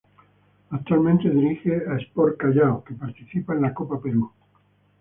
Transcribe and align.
Actualmente 0.71 1.29
dirige 1.29 1.75
a 1.87 1.95
Sport 1.97 2.35
Callao 2.37 2.83
que 2.83 2.95
participa 2.95 3.53
en 3.53 3.61
la 3.61 3.71
Copa 3.75 4.01
Perú. 4.01 4.33